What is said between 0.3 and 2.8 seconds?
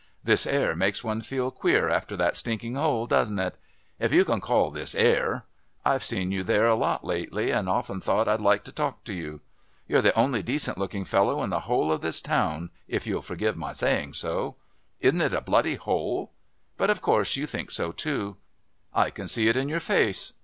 air makes one feel queer after that stinking